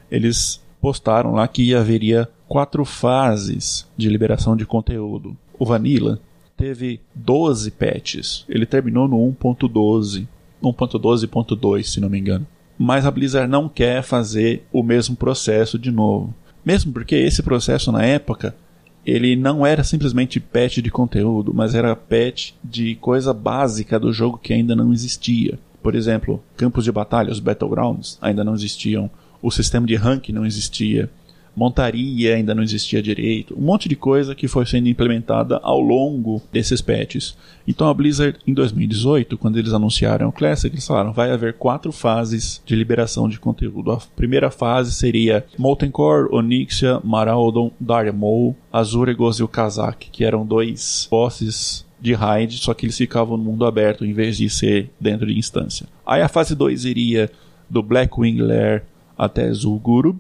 eles 0.10 0.60
postaram 0.82 1.34
lá 1.34 1.48
que 1.48 1.76
haveria 1.76 2.28
quatro 2.48 2.84
fases 2.84 3.88
de 3.96 4.10
liberação 4.10 4.58
de 4.58 4.66
conteúdo. 4.66 5.38
O 5.58 5.66
Vanilla 5.66 6.20
teve 6.62 7.02
12 7.16 7.72
patches. 7.72 8.46
Ele 8.48 8.68
terminou 8.68 9.08
no 9.08 9.18
1.12, 9.18 10.28
1.12.2, 10.62 11.84
se 11.84 12.00
não 12.00 12.08
me 12.08 12.20
engano. 12.20 12.46
Mas 12.78 13.04
a 13.04 13.10
Blizzard 13.10 13.50
não 13.50 13.68
quer 13.68 14.04
fazer 14.04 14.64
o 14.72 14.84
mesmo 14.84 15.16
processo 15.16 15.80
de 15.80 15.90
novo. 15.90 16.34
Mesmo 16.64 16.94
porque 16.94 17.16
esse 17.16 17.42
processo 17.42 17.92
na 17.92 18.06
época 18.06 18.56
ele 19.04 19.36
não 19.36 19.66
era 19.66 19.84
simplesmente 19.84 20.40
patch 20.40 20.78
de 20.78 20.92
conteúdo, 20.92 21.52
mas 21.52 21.74
era 21.74 21.96
patch 21.96 22.52
de 22.64 22.94
coisa 22.96 23.34
básica 23.34 24.00
do 24.00 24.14
jogo 24.14 24.38
que 24.38 24.54
ainda 24.54 24.76
não 24.76 24.94
existia. 24.94 25.58
Por 25.82 25.96
exemplo, 25.96 26.44
campos 26.56 26.84
de 26.84 26.92
batalha, 26.92 27.32
os 27.32 27.40
battlegrounds, 27.40 28.20
ainda 28.22 28.44
não 28.44 28.54
existiam, 28.54 29.10
o 29.42 29.50
sistema 29.50 29.88
de 29.88 29.96
rank 29.96 30.30
não 30.30 30.46
existia, 30.46 31.10
montaria 31.56 32.36
ainda 32.36 32.56
não 32.56 32.64
existia 32.64 33.02
direito, 33.02 33.58
um 33.58 33.62
monte 33.62 33.90
de 33.90 33.96
coisa 33.96 34.34
que 34.34 34.48
foi 34.48 34.66
sendo 34.66 34.88
implementada 34.88 35.60
ao 35.64 35.80
longo 35.80 36.42
desses 36.52 36.82
patches. 36.82 37.38
Então 37.68 37.88
a 37.88 37.94
Blizzard, 37.94 38.38
em 38.48 38.54
2018, 38.54 39.38
quando 39.38 39.58
eles 39.58 39.74
anunciaram 39.74 40.30
o 40.30 40.32
Classic, 40.32 40.74
eles 40.74 40.88
falaram 40.88 41.14
vai 41.14 41.32
haver 41.32 41.54
quatro 41.54 41.92
fases 41.92 42.62
de 42.66 42.76
liberação 42.76 43.28
de 43.28 43.40
conteúdo. 43.40 43.92
A 43.92 44.00
primeira 44.16 44.50
fase 44.50 44.94
seria 44.94 45.46
Molten 45.58 45.92
Core, 45.92 46.30
Onyxia, 46.32 47.00
Maraldon, 47.04 47.72
Darmol, 47.80 48.56
Azuregos 48.72 49.40
e 49.40 49.44
o 49.44 49.48
Kazak, 49.48 50.10
que 50.10 50.24
eram 50.24 50.46
dois 50.46 51.08
bosses 51.10 51.86
de 52.00 52.14
raid, 52.14 52.58
só 52.58 52.74
que 52.74 52.86
eles 52.86 52.98
ficavam 52.98 53.38
no 53.38 53.44
mundo 53.44 53.66
aberto 53.66 54.04
em 54.04 54.12
vez 54.12 54.36
de 54.38 54.50
ser 54.50 54.90
dentro 55.00 55.28
de 55.28 55.38
instância. 55.38 55.86
Aí 56.06 56.22
a 56.22 56.28
fase 56.28 56.56
2 56.56 56.86
iria 56.86 57.30
do 57.70 57.84
Blackwing 57.84 58.38
Lair 58.38 58.84
até 59.16 59.54
Zul'Gurub, 59.54 60.20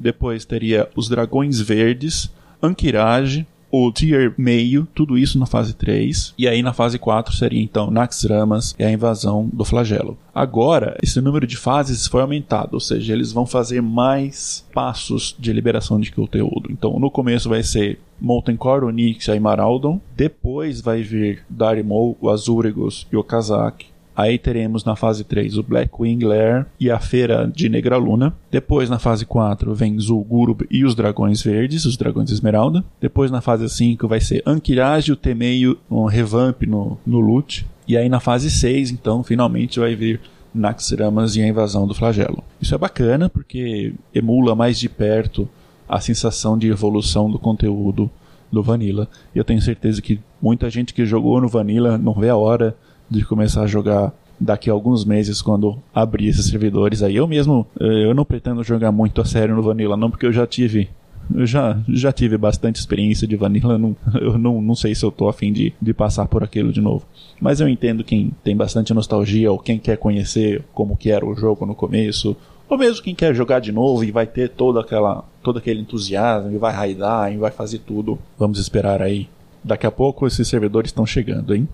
depois 0.00 0.44
teria 0.44 0.88
os 0.96 1.08
Dragões 1.08 1.60
Verdes, 1.60 2.30
Ankirage, 2.62 3.46
o 3.70 3.92
Tier 3.92 4.34
meio, 4.36 4.86
tudo 4.94 5.16
isso 5.16 5.38
na 5.38 5.46
fase 5.46 5.74
3. 5.74 6.34
E 6.36 6.48
aí 6.48 6.62
na 6.62 6.72
fase 6.72 6.98
4 6.98 7.32
seria 7.34 7.62
então 7.62 7.90
Naxxramas 7.90 8.74
e 8.78 8.84
a 8.84 8.90
invasão 8.90 9.48
do 9.52 9.64
flagelo. 9.64 10.18
Agora, 10.34 10.96
esse 11.02 11.20
número 11.20 11.46
de 11.46 11.56
fases 11.56 12.06
foi 12.06 12.20
aumentado, 12.20 12.74
ou 12.74 12.80
seja, 12.80 13.12
eles 13.12 13.32
vão 13.32 13.46
fazer 13.46 13.80
mais 13.80 14.66
passos 14.72 15.36
de 15.38 15.52
liberação 15.52 16.00
de 16.00 16.10
conteúdo. 16.10 16.70
Então, 16.70 16.98
no 16.98 17.10
começo 17.10 17.48
vai 17.48 17.62
ser 17.62 18.00
Molten 18.20 18.56
Core, 18.56 18.86
Onyxia 18.86 19.36
e 19.36 19.40
Maraldon. 19.40 20.00
Depois 20.16 20.80
vai 20.80 21.02
vir 21.02 21.44
Darimol, 21.48 22.16
o 22.20 22.28
Azúregos 22.28 23.06
e 23.12 23.16
o 23.16 23.24
Kazak. 23.24 23.86
Aí 24.14 24.38
teremos 24.38 24.84
na 24.84 24.96
fase 24.96 25.24
3 25.24 25.56
o 25.56 25.62
Blackwing 25.62 26.24
Lair 26.24 26.66
e 26.78 26.90
a 26.90 26.98
Feira 26.98 27.50
de 27.54 27.68
Negraluna. 27.68 28.34
Depois 28.50 28.90
na 28.90 28.98
fase 28.98 29.24
4 29.24 29.74
vem 29.74 29.98
Zul'Gurub 29.98 30.66
e 30.70 30.84
os 30.84 30.94
Dragões 30.94 31.42
Verdes, 31.42 31.84
os 31.84 31.96
Dragões 31.96 32.30
Esmeralda. 32.30 32.84
Depois 33.00 33.30
na 33.30 33.40
fase 33.40 33.68
5 33.68 34.06
vai 34.06 34.20
ser 34.20 34.42
Ankiraj, 34.44 35.10
o 35.10 35.16
Temeio, 35.16 35.78
um 35.90 36.04
revamp 36.04 36.62
no, 36.62 36.98
no 37.06 37.20
loot. 37.20 37.66
E 37.86 37.96
aí 37.96 38.08
na 38.08 38.20
fase 38.20 38.50
6, 38.50 38.90
então, 38.90 39.22
finalmente 39.22 39.80
vai 39.80 39.94
vir 39.94 40.20
Naxxramas 40.54 41.36
e 41.36 41.42
a 41.42 41.48
invasão 41.48 41.86
do 41.86 41.94
flagelo. 41.94 42.42
Isso 42.60 42.74
é 42.74 42.78
bacana 42.78 43.28
porque 43.28 43.94
emula 44.14 44.54
mais 44.54 44.78
de 44.78 44.88
perto 44.88 45.48
a 45.88 46.00
sensação 46.00 46.56
de 46.58 46.68
evolução 46.68 47.30
do 47.30 47.38
conteúdo 47.38 48.10
do 48.50 48.62
Vanilla. 48.62 49.08
E 49.34 49.38
eu 49.38 49.44
tenho 49.44 49.60
certeza 49.60 50.02
que 50.02 50.20
muita 50.40 50.68
gente 50.68 50.92
que 50.92 51.06
jogou 51.06 51.40
no 51.40 51.48
Vanilla 51.48 51.96
não 51.96 52.14
vê 52.14 52.28
a 52.28 52.36
hora 52.36 52.76
de 53.10 53.24
começar 53.24 53.62
a 53.62 53.66
jogar 53.66 54.12
daqui 54.40 54.70
a 54.70 54.72
alguns 54.72 55.04
meses 55.04 55.42
quando 55.42 55.78
abrir 55.94 56.28
esses 56.28 56.46
servidores 56.46 57.02
aí. 57.02 57.16
Eu 57.16 57.28
mesmo, 57.28 57.66
eh, 57.78 58.04
eu 58.06 58.14
não 58.14 58.24
pretendo 58.24 58.64
jogar 58.64 58.90
muito 58.90 59.20
a 59.20 59.24
sério 59.24 59.54
no 59.54 59.62
Vanilla, 59.62 59.96
não, 59.96 60.10
porque 60.10 60.24
eu 60.24 60.32
já 60.32 60.46
tive. 60.46 60.88
Eu 61.32 61.46
já, 61.46 61.78
já 61.88 62.10
tive 62.10 62.36
bastante 62.36 62.76
experiência 62.76 63.26
de 63.26 63.36
Vanilla, 63.36 63.78
não, 63.78 63.94
eu 64.20 64.38
não, 64.38 64.60
não 64.60 64.74
sei 64.74 64.94
se 64.94 65.04
eu 65.04 65.12
tô 65.12 65.28
afim 65.28 65.52
de, 65.52 65.72
de 65.80 65.92
passar 65.92 66.26
por 66.26 66.42
aquilo 66.42 66.72
de 66.72 66.80
novo. 66.80 67.04
Mas 67.40 67.60
eu 67.60 67.68
entendo 67.68 68.02
quem 68.02 68.32
tem 68.42 68.56
bastante 68.56 68.94
nostalgia, 68.94 69.52
ou 69.52 69.58
quem 69.58 69.78
quer 69.78 69.96
conhecer 69.96 70.64
como 70.72 70.96
que 70.96 71.10
era 71.10 71.24
o 71.24 71.34
jogo 71.36 71.66
no 71.66 71.74
começo, 71.74 72.36
ou 72.68 72.78
mesmo 72.78 73.02
quem 73.02 73.14
quer 73.14 73.34
jogar 73.34 73.60
de 73.60 73.70
novo 73.70 74.02
e 74.02 74.10
vai 74.10 74.26
ter 74.26 74.48
toda 74.48 74.80
aquela, 74.80 75.24
todo 75.42 75.58
aquele 75.58 75.80
entusiasmo, 75.80 76.52
e 76.52 76.58
vai 76.58 76.72
raidar, 76.72 77.32
e 77.32 77.36
vai 77.36 77.50
fazer 77.50 77.78
tudo. 77.78 78.18
Vamos 78.38 78.58
esperar 78.58 79.02
aí. 79.02 79.28
Daqui 79.62 79.86
a 79.86 79.90
pouco 79.90 80.26
esses 80.26 80.48
servidores 80.48 80.88
estão 80.88 81.04
chegando, 81.04 81.54
hein? 81.54 81.68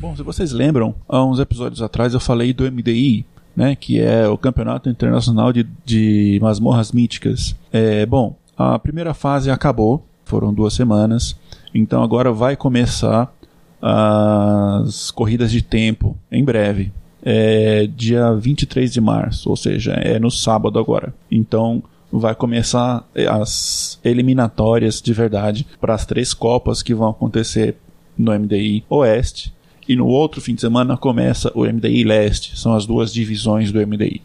Bom, 0.00 0.14
se 0.14 0.22
vocês 0.22 0.52
lembram, 0.52 0.94
há 1.08 1.24
uns 1.24 1.40
episódios 1.40 1.82
atrás 1.82 2.14
eu 2.14 2.20
falei 2.20 2.52
do 2.52 2.70
MDI, 2.70 3.26
né, 3.56 3.74
que 3.74 4.00
é 4.00 4.28
o 4.28 4.38
Campeonato 4.38 4.88
Internacional 4.88 5.52
de, 5.52 5.66
de 5.84 6.38
Masmorras 6.40 6.92
Míticas. 6.92 7.56
É, 7.72 8.06
bom, 8.06 8.36
a 8.56 8.78
primeira 8.78 9.12
fase 9.12 9.50
acabou, 9.50 10.06
foram 10.24 10.54
duas 10.54 10.74
semanas, 10.74 11.36
então 11.74 12.00
agora 12.00 12.30
vai 12.30 12.54
começar 12.54 13.34
as 13.82 15.10
corridas 15.10 15.50
de 15.50 15.62
tempo 15.62 16.16
em 16.30 16.44
breve. 16.44 16.92
É 17.20 17.88
dia 17.88 18.32
23 18.34 18.92
de 18.92 19.00
março, 19.00 19.50
ou 19.50 19.56
seja, 19.56 19.94
é 19.94 20.20
no 20.20 20.30
sábado 20.30 20.78
agora. 20.78 21.12
Então 21.28 21.82
vai 22.10 22.36
começar 22.36 23.04
as 23.28 23.98
eliminatórias 24.04 25.02
de 25.02 25.12
verdade 25.12 25.66
para 25.80 25.94
as 25.94 26.06
três 26.06 26.32
Copas 26.32 26.84
que 26.84 26.94
vão 26.94 27.10
acontecer 27.10 27.76
no 28.16 28.32
MDI 28.32 28.84
Oeste 28.88 29.57
e 29.88 29.96
no 29.96 30.06
outro 30.06 30.40
fim 30.40 30.54
de 30.54 30.60
semana 30.60 30.98
começa 30.98 31.50
o 31.54 31.64
MDI 31.64 32.04
Leste, 32.04 32.60
são 32.60 32.74
as 32.74 32.84
duas 32.84 33.10
divisões 33.10 33.72
do 33.72 33.84
MDI. 33.84 34.20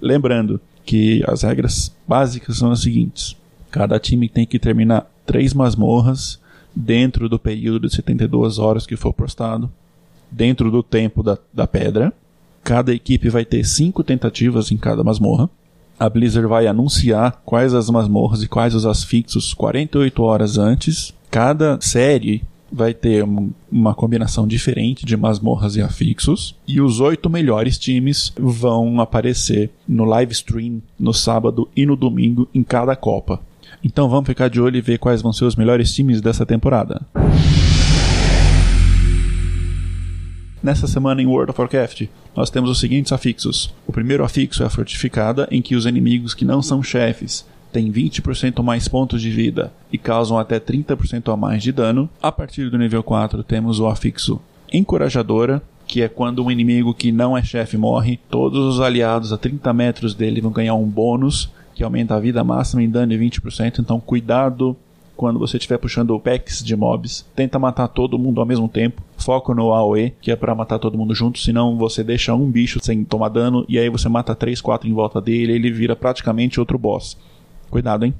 Lembrando 0.00 0.60
que 0.86 1.24
as 1.26 1.42
regras 1.42 1.92
básicas 2.06 2.58
são 2.58 2.70
as 2.70 2.80
seguintes: 2.80 3.36
cada 3.72 3.98
time 3.98 4.28
tem 4.28 4.46
que 4.46 4.58
terminar 4.58 5.10
três 5.26 5.52
masmorras 5.52 6.38
dentro 6.74 7.28
do 7.28 7.38
período 7.38 7.88
de 7.88 7.94
72 7.94 8.58
horas 8.58 8.86
que 8.86 8.96
for 8.96 9.12
postado, 9.12 9.70
dentro 10.30 10.70
do 10.70 10.82
tempo 10.82 11.22
da, 11.22 11.36
da 11.52 11.66
pedra. 11.66 12.12
Cada 12.62 12.94
equipe 12.94 13.28
vai 13.28 13.44
ter 13.44 13.64
cinco 13.64 14.02
tentativas 14.02 14.70
em 14.70 14.76
cada 14.76 15.04
masmorra. 15.04 15.50
A 15.98 16.08
Blizzard 16.08 16.48
vai 16.48 16.66
anunciar 16.66 17.42
quais 17.44 17.74
as 17.74 17.90
masmorras 17.90 18.42
e 18.42 18.48
quais 18.48 18.74
os 18.74 18.86
asfixos 18.86 19.52
48 19.52 20.22
horas 20.22 20.56
antes. 20.56 21.12
Cada 21.30 21.78
série 21.80 22.42
vai 22.74 22.92
ter 22.92 23.24
uma 23.70 23.94
combinação 23.94 24.46
diferente 24.46 25.06
de 25.06 25.16
masmorras 25.16 25.76
e 25.76 25.80
afixos. 25.80 26.56
E 26.66 26.80
os 26.80 26.98
oito 26.98 27.30
melhores 27.30 27.78
times 27.78 28.32
vão 28.36 29.00
aparecer 29.00 29.70
no 29.86 30.04
live 30.04 30.32
stream 30.32 30.82
no 30.98 31.14
sábado 31.14 31.68
e 31.76 31.86
no 31.86 31.94
domingo 31.94 32.48
em 32.52 32.64
cada 32.64 32.96
Copa. 32.96 33.40
Então 33.82 34.08
vamos 34.08 34.26
ficar 34.26 34.48
de 34.48 34.60
olho 34.60 34.76
e 34.76 34.80
ver 34.80 34.98
quais 34.98 35.22
vão 35.22 35.32
ser 35.32 35.44
os 35.44 35.54
melhores 35.54 35.94
times 35.94 36.20
dessa 36.20 36.44
temporada. 36.44 37.06
Nessa 40.62 40.86
semana 40.86 41.20
em 41.20 41.26
World 41.26 41.50
of 41.50 41.60
Warcraft, 41.60 42.06
nós 42.34 42.48
temos 42.48 42.70
os 42.70 42.80
seguintes 42.80 43.12
afixos. 43.12 43.72
O 43.86 43.92
primeiro 43.92 44.24
afixo 44.24 44.62
é 44.62 44.66
a 44.66 44.70
fortificada, 44.70 45.46
em 45.50 45.60
que 45.60 45.76
os 45.76 45.84
inimigos 45.84 46.32
que 46.32 46.44
não 46.44 46.62
são 46.62 46.82
chefes 46.82 47.46
têm 47.74 47.90
20% 47.90 48.62
mais 48.62 48.86
pontos 48.86 49.20
de 49.20 49.30
vida 49.30 49.72
e 49.92 49.98
causam 49.98 50.38
até 50.38 50.60
30% 50.60 51.32
a 51.32 51.36
mais 51.36 51.60
de 51.60 51.72
dano. 51.72 52.08
A 52.22 52.30
partir 52.30 52.70
do 52.70 52.78
nível 52.78 53.02
4 53.02 53.42
temos 53.42 53.80
o 53.80 53.88
afixo 53.88 54.40
Encorajadora, 54.72 55.60
que 55.84 56.00
é 56.00 56.08
quando 56.08 56.44
um 56.44 56.50
inimigo 56.50 56.94
que 56.94 57.10
não 57.10 57.36
é 57.36 57.42
chefe 57.42 57.76
morre, 57.76 58.20
todos 58.30 58.76
os 58.76 58.80
aliados 58.80 59.32
a 59.32 59.36
30 59.36 59.72
metros 59.72 60.14
dele 60.14 60.40
vão 60.40 60.52
ganhar 60.52 60.74
um 60.74 60.86
bônus 60.86 61.50
que 61.74 61.82
aumenta 61.82 62.14
a 62.14 62.20
vida 62.20 62.44
máxima 62.44 62.80
em 62.80 62.88
dano 62.88 63.12
em 63.12 63.18
20%, 63.18 63.80
então 63.80 63.98
cuidado 63.98 64.76
quando 65.16 65.38
você 65.38 65.56
estiver 65.56 65.78
puxando 65.78 66.18
packs 66.18 66.62
de 66.62 66.76
mobs, 66.76 67.24
tenta 67.34 67.58
matar 67.58 67.88
todo 67.88 68.18
mundo 68.18 68.40
ao 68.40 68.46
mesmo 68.46 68.68
tempo. 68.68 69.00
Foco 69.16 69.54
no 69.54 69.72
AOE, 69.72 70.12
que 70.20 70.30
é 70.30 70.36
para 70.36 70.54
matar 70.54 70.78
todo 70.78 70.98
mundo 70.98 71.14
junto, 71.14 71.38
senão 71.38 71.76
você 71.76 72.02
deixa 72.02 72.34
um 72.34 72.50
bicho 72.50 72.80
sem 72.82 73.04
tomar 73.04 73.28
dano 73.28 73.64
e 73.68 73.78
aí 73.78 73.88
você 73.88 74.08
mata 74.08 74.34
3, 74.34 74.60
4 74.60 74.88
em 74.88 74.92
volta 74.92 75.20
dele, 75.20 75.52
ele 75.52 75.70
vira 75.70 75.94
praticamente 75.94 76.58
outro 76.58 76.78
boss. 76.78 77.16
Cuidado, 77.74 78.04
hein? 78.04 78.14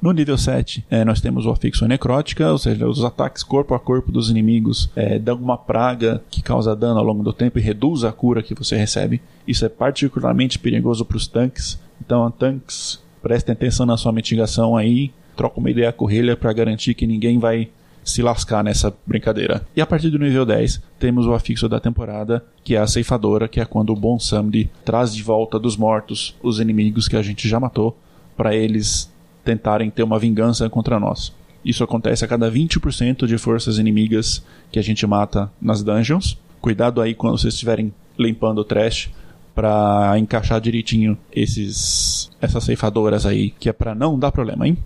No 0.00 0.12
nível 0.12 0.38
7, 0.38 0.82
é, 0.88 1.04
nós 1.04 1.20
temos 1.20 1.44
o 1.44 1.50
afixo 1.50 1.86
necrótica, 1.86 2.50
ou 2.50 2.56
seja, 2.56 2.88
os 2.88 3.04
ataques 3.04 3.42
corpo 3.42 3.74
a 3.74 3.78
corpo 3.78 4.10
dos 4.10 4.30
inimigos 4.30 4.88
é, 4.96 5.18
dão 5.18 5.36
uma 5.36 5.58
praga 5.58 6.22
que 6.30 6.40
causa 6.40 6.74
dano 6.74 6.98
ao 6.98 7.04
longo 7.04 7.22
do 7.22 7.30
tempo 7.30 7.58
e 7.58 7.62
reduz 7.62 8.02
a 8.02 8.12
cura 8.12 8.42
que 8.42 8.54
você 8.54 8.78
recebe. 8.78 9.20
Isso 9.46 9.62
é 9.62 9.68
particularmente 9.68 10.58
perigoso 10.58 11.04
para 11.04 11.18
os 11.18 11.26
tanques. 11.26 11.78
Então, 12.02 12.30
tanques, 12.30 12.98
prestem 13.22 13.52
atenção 13.52 13.84
na 13.84 13.98
sua 13.98 14.10
mitigação 14.10 14.74
aí, 14.74 15.12
troca 15.36 15.60
uma 15.60 15.70
ideia 15.70 15.92
com 15.92 16.08
para 16.40 16.52
garantir 16.54 16.94
que 16.94 17.06
ninguém 17.06 17.38
vai 17.38 17.68
se 18.02 18.22
lascar 18.22 18.64
nessa 18.64 18.90
brincadeira. 19.06 19.66
E 19.76 19.82
a 19.82 19.86
partir 19.86 20.08
do 20.08 20.18
nível 20.18 20.46
10, 20.46 20.80
temos 20.98 21.26
o 21.26 21.34
afixo 21.34 21.68
da 21.68 21.78
temporada, 21.78 22.42
que 22.64 22.74
é 22.74 22.78
a 22.78 22.86
ceifadora, 22.86 23.48
que 23.48 23.60
é 23.60 23.66
quando 23.66 23.90
o 23.90 23.96
Bom 23.96 24.18
Samdi 24.18 24.70
traz 24.82 25.14
de 25.14 25.22
volta 25.22 25.58
dos 25.58 25.76
mortos 25.76 26.34
os 26.42 26.58
inimigos 26.58 27.06
que 27.06 27.16
a 27.16 27.22
gente 27.22 27.46
já 27.46 27.60
matou 27.60 27.94
para 28.36 28.54
eles 28.54 29.12
tentarem 29.44 29.90
ter 29.90 30.02
uma 30.02 30.18
vingança 30.18 30.68
contra 30.70 30.98
nós. 30.98 31.32
Isso 31.64 31.82
acontece 31.82 32.24
a 32.24 32.28
cada 32.28 32.50
20% 32.50 33.26
de 33.26 33.38
forças 33.38 33.78
inimigas 33.78 34.44
que 34.70 34.78
a 34.78 34.82
gente 34.82 35.06
mata 35.06 35.50
nas 35.60 35.82
dungeons. 35.82 36.38
Cuidado 36.60 37.00
aí 37.00 37.14
quando 37.14 37.38
vocês 37.38 37.54
estiverem 37.54 37.92
limpando 38.18 38.58
o 38.58 38.64
trash 38.64 39.10
para 39.54 40.18
encaixar 40.18 40.60
direitinho 40.60 41.16
esses 41.32 42.30
essas 42.40 42.64
ceifadoras 42.64 43.24
aí, 43.24 43.50
que 43.50 43.68
é 43.68 43.72
para 43.72 43.94
não 43.94 44.18
dar 44.18 44.32
problema, 44.32 44.66
hein? 44.66 44.76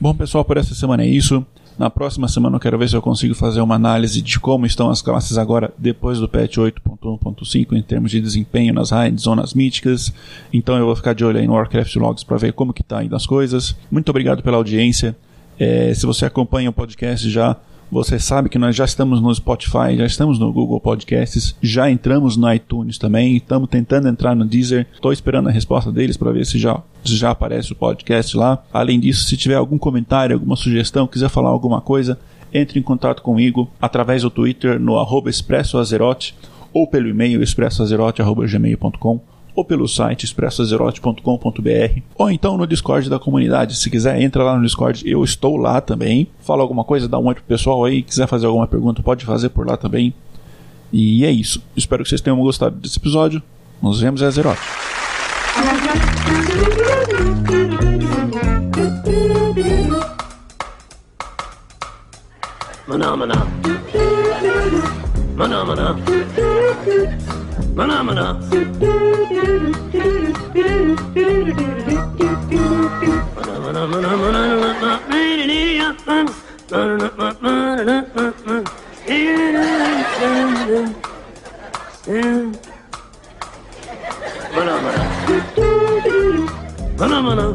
Bom, 0.00 0.14
pessoal, 0.14 0.44
por 0.44 0.56
essa 0.56 0.74
semana 0.74 1.02
é 1.02 1.06
isso. 1.06 1.44
Na 1.76 1.90
próxima 1.90 2.28
semana 2.28 2.54
eu 2.56 2.60
quero 2.60 2.78
ver 2.78 2.88
se 2.88 2.96
eu 2.96 3.02
consigo 3.02 3.34
fazer 3.34 3.60
uma 3.60 3.74
análise 3.74 4.22
de 4.22 4.38
como 4.38 4.64
estão 4.64 4.90
as 4.90 5.02
classes 5.02 5.36
agora 5.36 5.74
depois 5.76 6.20
do 6.20 6.28
patch 6.28 6.56
8.1.5 6.56 7.72
em 7.76 7.82
termos 7.82 8.12
de 8.12 8.20
desempenho 8.20 8.72
nas 8.72 8.90
raids, 8.90 9.24
zonas 9.24 9.54
míticas. 9.54 10.12
Então 10.52 10.76
eu 10.76 10.86
vou 10.86 10.94
ficar 10.94 11.14
de 11.14 11.24
olho 11.24 11.38
aí 11.38 11.46
no 11.46 11.54
Warcraft 11.54 11.96
Logs 11.96 12.22
para 12.22 12.36
ver 12.36 12.52
como 12.52 12.72
que 12.72 12.82
tá 12.82 13.02
indo 13.02 13.16
as 13.16 13.26
coisas. 13.26 13.76
Muito 13.90 14.08
obrigado 14.08 14.40
pela 14.40 14.56
audiência. 14.56 15.16
É, 15.58 15.92
se 15.94 16.06
você 16.06 16.24
acompanha 16.24 16.70
o 16.70 16.72
podcast 16.72 17.28
já, 17.28 17.56
você 17.94 18.18
sabe 18.18 18.48
que 18.48 18.58
nós 18.58 18.74
já 18.74 18.84
estamos 18.84 19.20
no 19.20 19.32
Spotify, 19.32 19.96
já 19.96 20.04
estamos 20.04 20.36
no 20.36 20.52
Google 20.52 20.80
Podcasts, 20.80 21.54
já 21.62 21.88
entramos 21.88 22.36
no 22.36 22.52
iTunes 22.52 22.98
também, 22.98 23.36
estamos 23.36 23.68
tentando 23.68 24.08
entrar 24.08 24.34
no 24.34 24.44
Deezer. 24.44 24.88
Estou 24.92 25.12
esperando 25.12 25.48
a 25.48 25.52
resposta 25.52 25.92
deles 25.92 26.16
para 26.16 26.32
ver 26.32 26.44
se 26.44 26.58
já, 26.58 26.82
se 27.04 27.16
já 27.16 27.30
aparece 27.30 27.72
o 27.72 27.76
podcast 27.76 28.36
lá. 28.36 28.60
Além 28.72 28.98
disso, 28.98 29.22
se 29.26 29.36
tiver 29.36 29.54
algum 29.54 29.78
comentário, 29.78 30.34
alguma 30.34 30.56
sugestão, 30.56 31.06
quiser 31.06 31.28
falar 31.28 31.50
alguma 31.50 31.80
coisa, 31.80 32.18
entre 32.52 32.80
em 32.80 32.82
contato 32.82 33.22
comigo 33.22 33.70
através 33.80 34.22
do 34.22 34.30
Twitter 34.30 34.80
no 34.80 34.98
arroba 34.98 35.30
expressoazerote 35.30 36.34
ou 36.72 36.88
pelo 36.88 37.08
e-mail 37.08 37.44
expressoazerote.gmail.com 37.44 39.33
ou 39.54 39.64
pelo 39.64 39.86
site 39.86 40.24
expressoazerote.com.br 40.24 42.00
ou 42.16 42.30
então 42.30 42.56
no 42.56 42.66
Discord 42.66 43.08
da 43.08 43.18
comunidade. 43.18 43.76
Se 43.76 43.88
quiser, 43.88 44.20
entra 44.20 44.42
lá 44.42 44.56
no 44.56 44.62
Discord, 44.62 45.08
eu 45.08 45.22
estou 45.22 45.56
lá 45.56 45.80
também. 45.80 46.28
Fala 46.40 46.62
alguma 46.62 46.84
coisa, 46.84 47.08
dá 47.08 47.18
um 47.18 47.26
oi 47.26 47.34
pro 47.34 47.44
pessoal 47.44 47.84
aí. 47.84 48.02
Quiser 48.02 48.26
fazer 48.26 48.46
alguma 48.46 48.66
pergunta, 48.66 49.02
pode 49.02 49.24
fazer 49.24 49.50
por 49.50 49.66
lá 49.66 49.76
também. 49.76 50.12
E 50.92 51.24
é 51.24 51.30
isso. 51.30 51.62
Espero 51.76 52.02
que 52.02 52.08
vocês 52.08 52.20
tenham 52.20 52.38
gostado 52.38 52.76
desse 52.76 52.98
episódio. 52.98 53.42
Nos 53.82 54.00
vemos, 54.00 54.22
é. 54.22 54.30
Mana 62.86 63.16
mana. 65.64 65.96
Mına 67.76 68.02
mına. 68.02 68.32
Mına 73.36 73.86
mına 73.86 73.86
mına 73.86 74.16
mına 74.16 75.00
Mına 84.56 84.80
mına 84.80 85.10
Mına 86.98 87.20
mına 87.20 87.48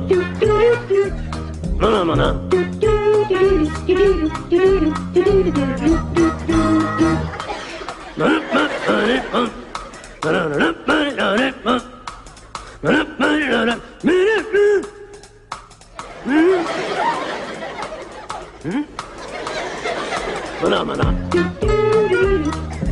Mına 1.81 2.03
mına 2.03 2.35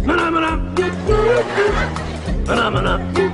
Manamana. 0.05 0.51
Manamana. 2.45 3.26